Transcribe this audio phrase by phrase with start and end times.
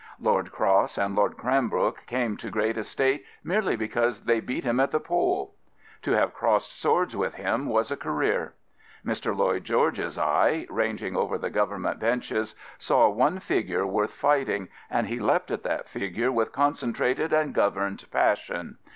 [0.19, 4.89] Lord Cross and Lord Cranbrook came to great estate merely because they beat him at
[4.89, 5.53] the poll.
[6.01, 8.55] To have crossed swords with him was a career.
[9.05, 9.37] Mr.
[9.37, 15.19] Lloyd George's eye, ranging over the Government benches, saw one figure worth fighting, and he
[15.19, 18.79] leapt at that figure with concentrated and governed passion.